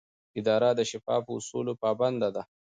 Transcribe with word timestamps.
اداره 0.39 0.69
د 0.77 0.81
شفافو 0.91 1.31
اصولو 1.39 1.73
پابنده 1.83 2.29
ده. 2.35 2.43